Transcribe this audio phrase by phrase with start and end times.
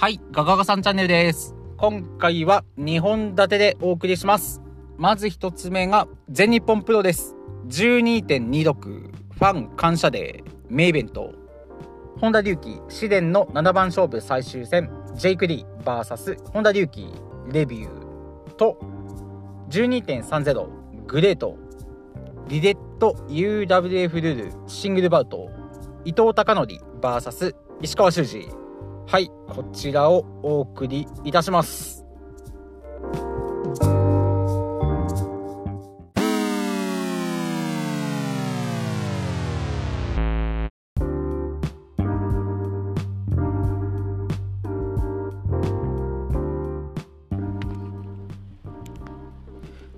[0.00, 1.54] はい、ガガガさんチャンネルです。
[1.76, 4.62] 今回は2本立てでお送りします。
[4.96, 7.36] まず一つ目が全日本プロです。
[7.68, 11.34] 12.26ファン感謝デー名イベント。
[12.18, 17.12] 本田隆起、試練の7番勝負最終戦、ジェイク・リー VS 本田隆起
[17.52, 18.78] レビューと
[19.68, 20.66] 12.30
[21.08, 21.58] グレート
[22.48, 25.50] リデット UWF ルールシングルバウト
[26.06, 28.48] 伊藤孝則 VS 石川修司
[29.06, 32.00] はいこちらをお送りいたします。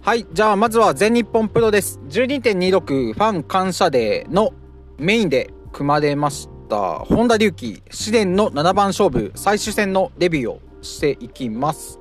[0.04, 2.00] はいじゃあまずは全日本プロです。
[2.08, 4.52] 12.26ファン感謝デーの
[4.98, 11.98] メインで組まれました本田隆起試練の7番勝負最終戦のレビューをしていきます。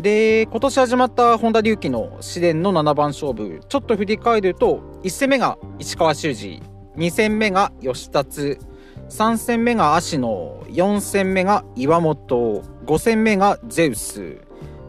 [0.00, 6.62] で今年始まった本田隆起の試練の7番勝負ちょっと振り返ると1戦目が石川修司
[6.96, 8.58] 2戦目が吉達
[9.10, 14.38] 3戦目が芦野4戦目が岩本5戦目がゼウス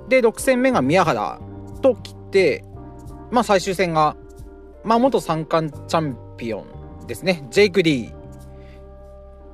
[0.10, 1.40] で6戦目が宮原
[1.82, 2.64] と来て
[3.32, 4.16] まあ最終戦が
[4.84, 6.60] まあ元三冠チャンピオ
[7.04, 7.48] ンですね。
[7.50, 8.19] ジェイク・リー。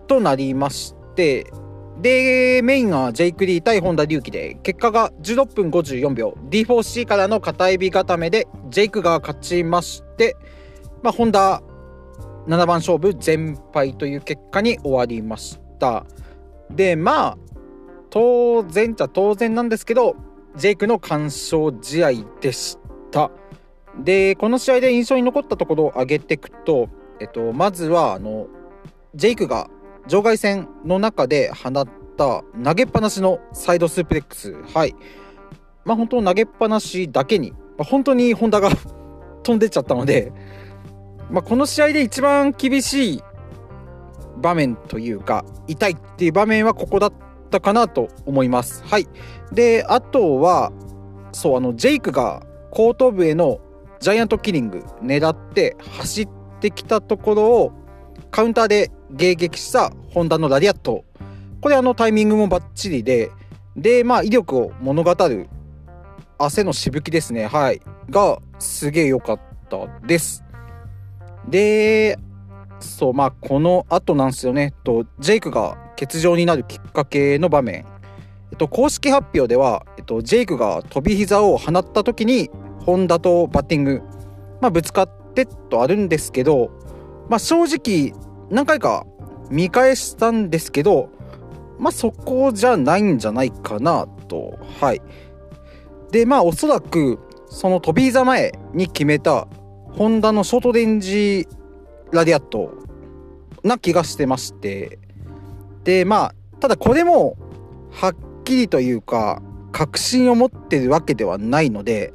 [0.05, 1.51] となりまして
[2.01, 6.37] でメインがジェイク・リー対本田隆起で結果が16分54秒。
[6.49, 10.35] D4C からの片指固めでジェイクが勝ちまして
[11.01, 11.63] まあ本田
[12.47, 16.05] 7番勝負全敗という結果に終わりました。
[16.69, 17.37] でまあ
[18.09, 20.15] 当然っちゃ当然なんですけど
[20.55, 22.11] ジェイクの完勝試合
[22.41, 22.77] でし
[23.11, 23.31] た。
[24.03, 26.89] でこの試合で印象に残ったところを挙げていくと、
[27.19, 28.47] えっと、まずはあの
[29.15, 29.69] ジェイクが
[30.07, 34.53] 場外戦の中で放った投げっぱなしのサイドスープレックス。
[34.73, 34.95] はい。
[35.83, 38.69] まあ本当投げっぱなしだけに、まあ、本当にホンダが
[39.43, 40.31] 飛んでっちゃったので、
[41.29, 43.23] まあ、この試合で一番厳しい
[44.37, 47.13] 場面というか痛いっていう場面はここだっ
[47.49, 48.83] たかなと思います。
[48.85, 49.07] はい。
[49.51, 50.71] であとは
[51.31, 53.59] そうあのジェイクが後頭部への
[53.99, 56.29] ジャイアントキリング狙って走っ
[56.59, 57.71] てきたところを
[58.31, 61.05] カウンターで迎撃したホンダのラリアット。
[61.61, 63.31] これあのタイミングもバッチリで。
[63.75, 65.49] でまあ威力を物語る
[66.37, 67.47] 汗のしぶきですね。
[67.47, 67.81] はい。
[68.09, 69.39] がすげえ良かっ
[69.69, 70.43] たです。
[71.47, 72.17] で
[72.79, 74.73] そうまあこの後なんですよね。
[74.83, 77.85] とジェイクが欠場になるきっかけの場面。
[78.51, 82.49] えっと、公式発表では、えっと、ジェイクが飛び膝を放った時に
[82.85, 84.01] ホンダとバッティング、
[84.61, 86.69] まあ、ぶつかってとあるんですけど、
[87.27, 88.13] まあ、正直
[88.49, 89.05] 何回か
[89.49, 91.09] 見返したんですけど、
[91.79, 94.57] まあ、そこじゃないんじゃないかなと。
[94.79, 95.01] はい。
[96.11, 97.19] でまあおそらく
[97.49, 99.47] その飛び膝前に決めた
[99.91, 101.47] ホンダのショートレンジ
[102.11, 102.73] ラディアット
[103.63, 104.99] な気がしてまして。
[105.83, 107.37] でまあただこれも
[107.91, 109.41] はっきりというか
[109.71, 112.13] 確信を持ってるわけではないので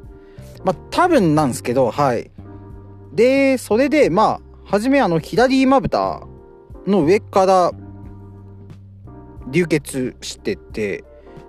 [0.65, 2.31] まあ多分なんですけどはい。
[3.12, 6.22] でそれでまあ初めあの左まぶた
[6.86, 7.72] の上から
[9.48, 11.04] 流血してて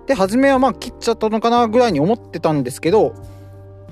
[0.08, 3.14] で初めはまあ切っちゃったのかなぐらいに思ってたんですけど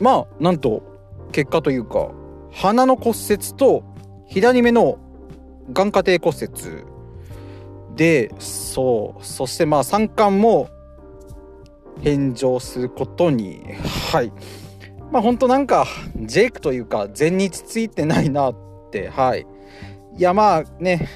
[0.01, 0.83] まあなんと
[1.31, 2.11] 結果というか
[2.51, 3.85] 鼻の骨折と
[4.27, 4.99] 左目の
[5.73, 6.85] 眼下底骨折
[7.95, 10.69] でそうそしてまあ三冠も
[12.03, 13.63] 返上することに
[14.11, 14.33] はい。
[15.13, 15.87] まあ本当なんか
[16.17, 18.70] ジェイクというか全日ついてないなって
[19.09, 19.47] はい。
[20.17, 21.09] いやまあね。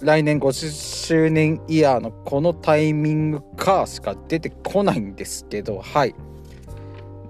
[0.00, 6.14] 来年50周年イヤーのこのタイミングかしか出てこないんですけどはい。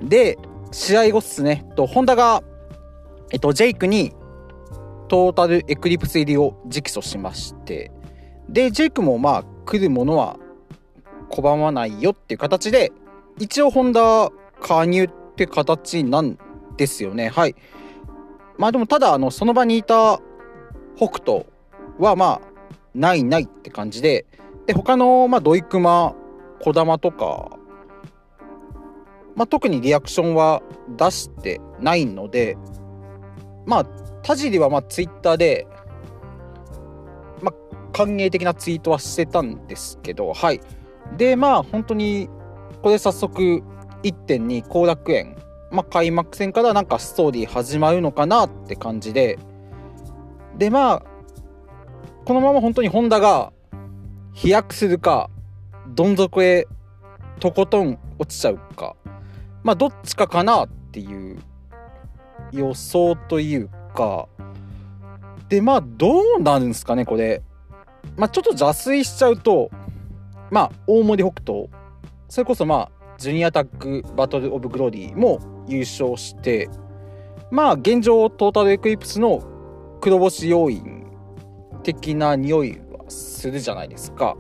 [0.03, 0.37] で
[0.73, 1.65] 試合後っすね。
[1.77, 2.43] とホンダが
[3.31, 4.13] えっとジェイクに
[5.09, 7.93] トータルエクリプス入りを直訴しまして。
[8.49, 10.39] でジェイクもまあ来るものは
[11.31, 12.93] 拒まないよっていう形で
[13.39, 16.39] 一応ホンダ加入って形なん
[16.77, 17.29] ですよね。
[17.29, 17.55] はい。
[18.59, 20.21] まあでもただあのその場にいた
[20.97, 21.47] 北斗
[21.99, 22.55] はまあ
[22.95, 24.27] ないないって感じで
[24.67, 26.15] で他のまあドイクマ
[26.61, 27.51] 児玉とか
[29.35, 30.63] まあ特にリアクションは
[30.97, 32.57] 出してないので
[33.67, 33.85] まあ
[34.23, 35.67] 田尻はまあツイッターで
[37.43, 37.55] まあ
[37.93, 40.61] 歓迎的なツイートはしてたんですけどはい。
[41.17, 42.29] でまあ本当に
[42.83, 43.63] これ早速
[44.03, 45.37] 1.2後楽園
[45.75, 49.39] まあ開幕戦からなんかストーリー始まるのかなって感じで。
[50.57, 51.03] でまあ
[52.25, 53.53] このまま本当にホンダが
[54.33, 55.29] 飛躍するか
[55.89, 56.69] どん底へ
[57.41, 58.95] とことん落ちちゃうか。
[59.65, 61.39] まあどっちかかなっていう
[62.53, 64.29] 予想というか。
[65.49, 67.43] でまあどうなるんですかねこれ。
[68.17, 69.73] まあちょっと邪推しちゃうと
[70.53, 71.69] まあ大森北斗。
[72.29, 76.69] それこそまあジュニアタッグバトル・オブ・グローリーも優勝して
[77.51, 79.43] まあ現状トータルエクリプスの
[80.01, 81.07] 黒星要因
[81.83, 84.37] 的な匂いはするじゃないですか。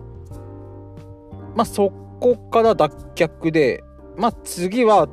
[1.54, 1.90] まあそ
[2.20, 3.84] こから脱却で、
[4.16, 5.08] まあ次は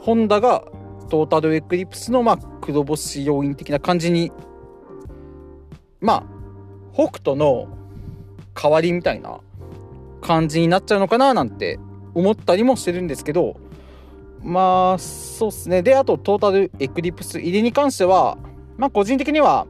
[0.00, 0.64] ホンダが
[1.08, 4.32] トータルエクリプスのまあ黒星要因的な感じに
[6.00, 6.24] まあ
[6.92, 7.68] 北斗の
[8.54, 9.40] 代わりみたいな
[10.20, 11.78] 感じになっちゃうのかななんて
[12.14, 13.56] 思ったりもしてるんですけど
[14.42, 15.82] まあそうっすね。
[15.82, 18.38] であとトータルエクリプス入りに関しては
[18.76, 19.66] まあ個人的には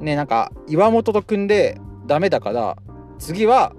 [0.00, 2.76] ねなんか岩本と組んでダメだから
[3.18, 3.74] 次は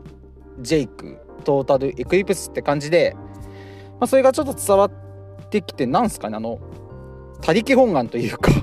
[0.59, 3.15] ジェイクトータルエクリプスって感じで、
[3.99, 6.59] まあ、それがちょっと伝わってきてなんすかねあの
[7.41, 8.51] 他力本願というか。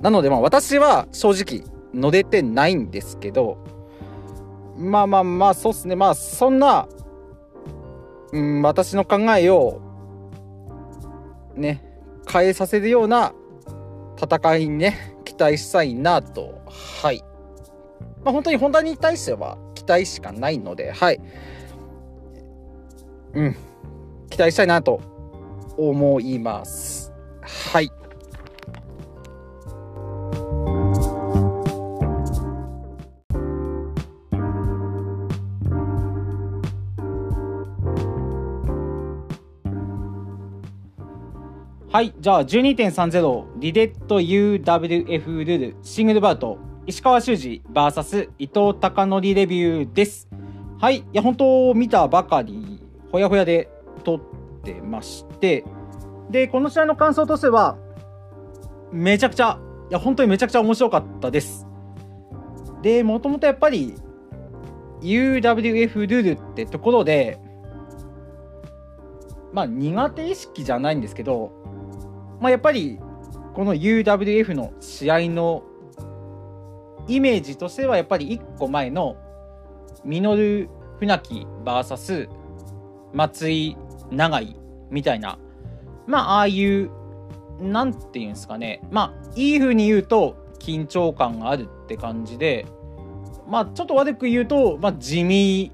[0.00, 1.64] なのでまあ私は正直
[1.94, 3.56] 乗れてないんですけど
[4.76, 5.96] まあまあまあそうっすね。
[5.96, 6.86] まあそんな、
[8.32, 9.80] うん、私の考えを
[11.54, 11.82] ね
[12.30, 13.32] 変えさせるような
[14.20, 16.62] 戦いにね期待したいなと。
[17.02, 17.22] はい。
[18.24, 21.20] まあ本当に本田に対しては期待しかないのではい。
[23.34, 23.56] うん。
[24.30, 25.00] 期待したいなと
[25.76, 27.12] 思います。
[27.42, 27.90] はい。
[41.96, 50.28] はい、じゃあ12.30リデット UWF ルールシングルバウト石川修司 VS 伊藤孝則レビューです。
[50.78, 53.70] はい、いや本当見たばかりほやほやで
[54.04, 54.20] 撮っ
[54.62, 55.64] てまして
[56.28, 57.78] でこの試合の感想としては
[58.92, 59.58] めちゃくちゃ
[59.88, 61.66] いや本当にめちゃくちゃ面白かったです。
[62.82, 63.94] でもともとやっぱり
[65.00, 67.38] UWF ルールってところで
[69.54, 71.64] まあ苦手意識じゃないんですけど
[72.40, 72.98] まあ、やっぱり
[73.54, 75.62] この UWF の試合の
[77.08, 79.16] イメージとしてはやっぱり1個前の
[80.04, 80.68] ミノル・
[80.98, 82.28] 船木 VS
[83.12, 83.76] 松井
[84.10, 84.56] 長井
[84.90, 85.38] みたいな
[86.06, 86.90] まあああいう
[87.60, 88.82] なんていうんですかね。
[88.90, 92.66] まあいい風に言うと緊張感があるって感じで
[93.48, 95.72] まあちょっと悪く言うと、まあ、地味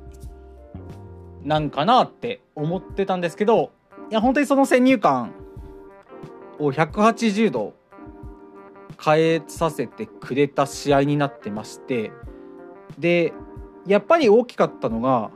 [1.43, 3.73] なんかなって思ってたんですけど
[4.11, 5.33] いや本当にその先入観
[6.59, 7.75] を180度
[9.05, 12.13] 変えさせてくれた試合になってまして
[12.99, 13.33] で
[13.87, 15.31] やっぱり大きかったのが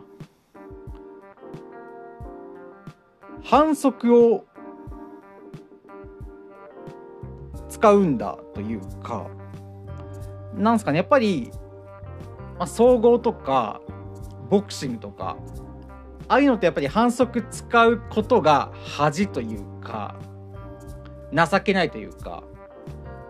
[3.42, 4.44] 反則を
[7.68, 9.28] 使うんだというか
[10.54, 11.50] なんすかねやっぱり、
[12.58, 13.80] まあ、総合とか
[14.48, 15.36] ボクシングとか
[16.28, 20.16] ああいうのってやっぱり反則使うことが恥というか
[21.36, 22.42] 情けないというか、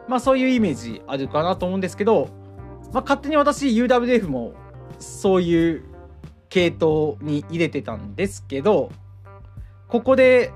[0.08, 2.28] まあそういうイメージあるかなと思うんですけど、
[2.92, 4.54] まあ勝手に私 UWF も
[4.98, 5.84] そういう
[6.48, 8.90] 系統に入れてたんですけど、
[9.88, 10.52] ここで、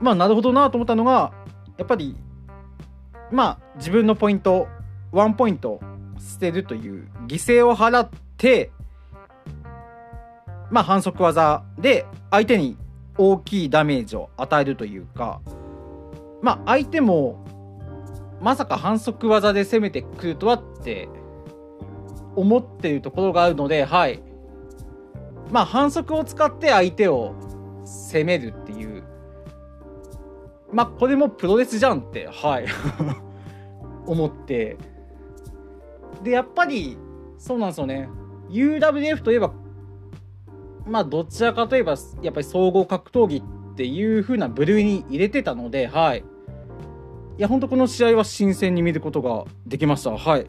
[0.00, 1.32] まあなるほどなと思ったのが、
[1.76, 2.16] やっぱり、
[3.30, 4.68] まあ自分のポイント、
[5.10, 5.80] ワンポイント
[6.18, 8.70] 捨てるという犠牲を払って、
[10.70, 12.76] まあ反則技で相手に
[13.18, 15.40] 大きいダメージを与えるというか、
[16.42, 17.42] まあ相手も
[18.42, 21.08] まさか反則技で攻めてくるとはって
[22.34, 24.20] 思っているところがあるのではい。
[25.50, 27.34] まあ反則を使って相手を
[27.84, 29.04] 攻めるっていう。
[30.72, 32.66] まあこれもプロレスじゃんってはい。
[34.06, 34.76] 思って。
[36.24, 36.98] でやっぱり
[37.38, 38.08] そうなんですよね。
[38.50, 39.52] UWF といえば
[40.84, 46.31] まあどちらかといえばやっぱり総合格闘技っていう風な部類に入れてたのではいい。
[47.42, 50.12] や本当この試合は新鮮に見ることができました。
[50.12, 50.42] はい。
[50.42, 50.46] い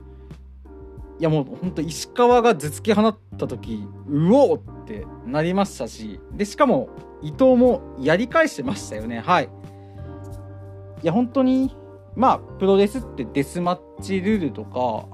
[1.23, 6.89] やもう本当石川が頭突き放った時うおってなりましたしでしかも
[7.21, 9.19] 伊藤もやり返してましたよね。
[9.21, 9.50] はい。
[11.01, 11.75] いや本当に
[12.15, 15.07] まあプロレスってデスマッチルールとか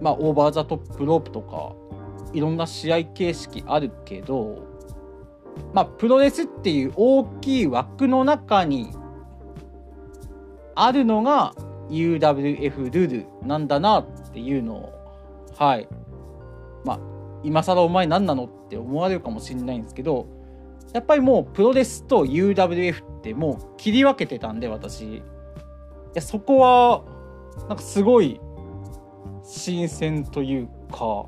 [0.00, 1.74] まあオーバーザトップロープとか
[2.32, 4.66] いろんな試合形式あるけど
[5.74, 9.01] まあプロレスっていう大きい枠の中に
[10.74, 11.54] あるのが
[11.88, 13.10] UWF ルー
[13.42, 14.92] ルなんだなっていうのを
[15.58, 15.88] はい。
[16.84, 17.00] まあ
[17.42, 20.26] 今更お前何なのって思われるかもしれないんですけど
[20.92, 25.02] やっぱりもうプロレスと UWF ってもう切り分けてたんで私。
[25.16, 25.22] い
[26.14, 27.04] やそこは
[27.68, 28.38] なんかすごい
[29.44, 31.26] 新鮮というか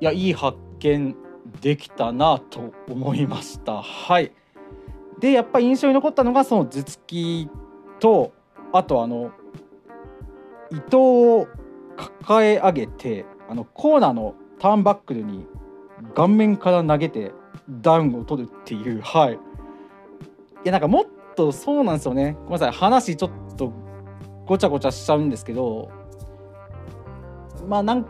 [0.00, 1.14] いやいい発見
[1.60, 3.82] できたなと思いました。
[3.82, 4.32] はい。
[5.20, 7.48] でやっぱり印象に残ったのがその頭突き
[8.00, 8.32] と
[8.72, 9.32] あとあの
[10.70, 11.48] 伊藤を
[11.96, 15.46] 抱え上げてあのコーナーのターンバックルに
[16.14, 17.32] 顔面から投げて
[17.68, 19.34] ダウンを取るっていうはい。
[19.34, 19.36] い
[20.64, 22.36] やなんかもっとそうなんですよね。
[22.40, 23.72] ごめんなさい話ちょっと
[24.46, 25.90] ごちゃごちゃしちゃうんですけど
[27.68, 28.06] まあなん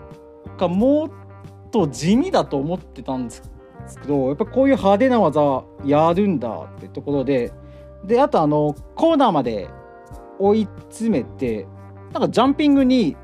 [0.59, 1.11] かもっ
[1.71, 3.43] と地味だと思ってたんです
[4.01, 7.53] けどやっぱこういう派手な技やるんだってところで
[8.05, 9.69] であとあのコーナーまで
[10.41, 11.67] 追い詰めて
[12.13, 13.17] なんかジャンピングに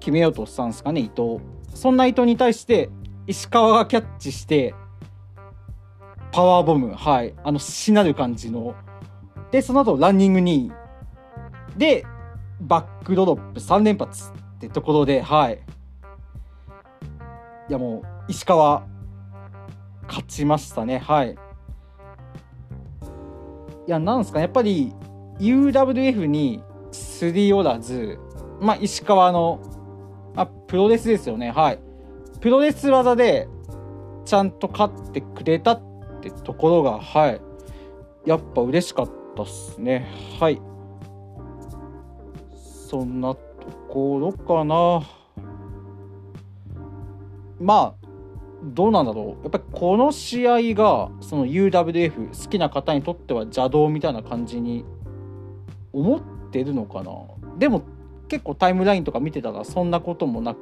[0.00, 1.38] 決めようとしたんですかね伊藤。
[1.74, 2.90] そんな伊藤に対して
[3.26, 4.74] 石川がキャッチして
[6.32, 8.74] パワーボムはいあのしなる感じの。
[9.50, 10.72] でその後ランニングに。
[11.76, 12.06] で
[12.60, 15.60] バックドロップ3連発ってところではい。
[17.68, 18.86] いやもう石川
[20.06, 21.32] 勝ちましたねはい。
[23.86, 24.92] いやなんですかねやっぱり
[25.38, 26.62] UWF に
[26.92, 28.18] すり寄らず
[28.60, 29.60] まあ石川の、
[30.34, 31.50] まあ、プロレスですよね。
[31.50, 31.78] はい。
[32.40, 33.48] プロレス技で
[34.24, 35.82] ちゃんと勝ってくれたっ
[36.20, 37.40] てところがはい。
[38.24, 40.08] やっぱ嬉しかったっすね。
[40.40, 40.60] はい。
[42.88, 43.40] そんなと
[43.88, 45.02] ころかな。
[47.60, 48.06] まあ
[48.62, 49.42] どうなんだろう。
[49.42, 54.84] やっぱりこの試合がその UWF 好きな方にとっては邪道みたいな感じに
[55.94, 56.20] 思っ
[56.50, 57.12] てるのかな？
[57.58, 57.82] でも
[58.28, 60.58] 結構タイムラインとか見てたらそんなこともなく。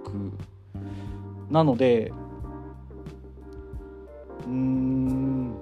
[1.50, 2.12] なので
[4.46, 5.54] うん。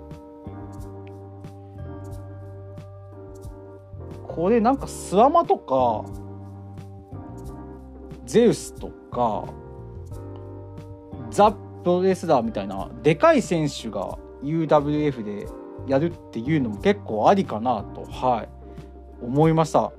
[4.27, 6.05] これなんかスワマとか
[8.25, 9.45] ゼウスとか
[11.31, 15.49] ザ・プロレスラーみたいなでかい選手が UWF で
[15.87, 18.05] やるっていうのも結構ありかなと。
[18.05, 18.49] はい。
[19.23, 19.93] 思いました。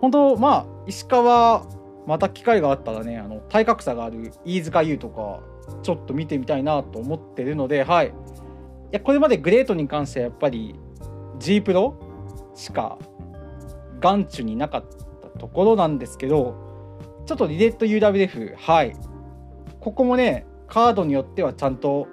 [0.00, 1.66] 本当まあ石川
[2.06, 5.40] また機会があったらねあの体格差がある飯塚優とか
[5.82, 8.08] ちょっと見てみたいなと思ってるのではい。
[8.08, 8.12] い
[8.92, 10.78] やこれまでグレートに関してはやっぱり
[11.38, 11.96] G プロ
[12.54, 12.98] しか
[14.00, 14.84] 眼中になかっ
[15.22, 16.54] たところなんですけど
[17.26, 18.96] ちょっとリレット UWF はい。
[19.80, 22.08] ここもねカードによってはちゃんと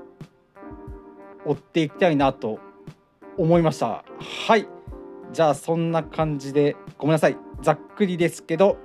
[1.46, 2.60] 追っていきたいなと
[3.38, 4.04] 思いました。
[4.48, 4.68] はい。
[5.34, 8.78] じゃあそんな感じでごめんなさいざっくりですけど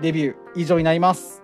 [0.00, 1.42] レビュー以上になります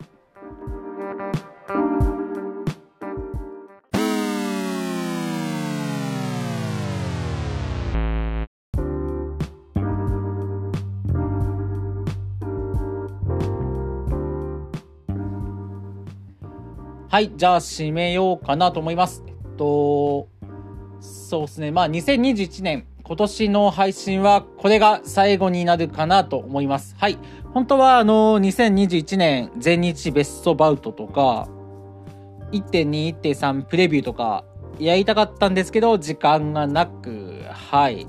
[17.09, 19.25] はい、じゃあ締めようかなと思います。
[19.27, 20.29] えっと、
[21.01, 21.71] そうですね。
[21.71, 26.97] まあ2021年、今年の配信はこれが最後になるかなと思います。
[26.99, 27.17] はい。
[27.55, 31.47] 本当はあの、2021年全日ベストバウトとか、
[32.51, 34.45] 1.2、1.3プレビューとか
[34.81, 38.01] やりたかったんですけど、時間がなく、はい。
[38.01, 38.07] い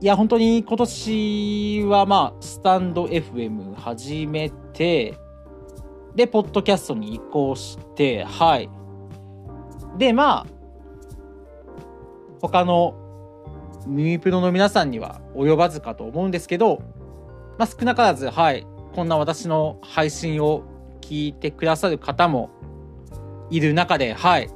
[0.00, 5.16] や、本当に今年はまあ、スタンド FM 始めて、
[6.16, 8.68] で、ポッドキャストに移行して、はい。
[9.98, 10.46] で、まあ、
[12.40, 12.99] 他の
[13.86, 16.82] 耳プロの皆さんには及ばずかと思うんですけど、
[17.58, 20.64] まあ少なからず、はい、こんな私の配信を
[21.00, 22.50] 聞いてくださる方も
[23.50, 24.50] いる中で、はい。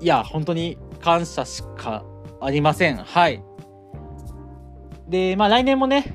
[0.00, 2.04] いや、本当に感謝しか
[2.40, 2.96] ありません。
[2.96, 3.42] はい。
[5.08, 6.14] で、まあ来年もね、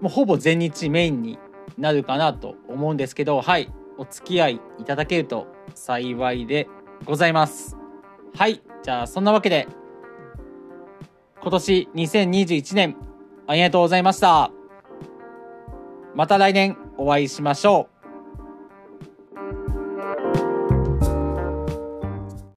[0.00, 1.38] もうほぼ全日メインに
[1.78, 6.68] なるかなと思うんですけど、はい、お付き合いいただけると幸いで
[7.04, 7.76] ございます。
[8.34, 9.68] はい、じゃあそんなわけで、
[11.42, 12.96] 今年2021年
[13.46, 14.50] ありがとうございました。
[16.14, 17.89] また来年お会いしましょう。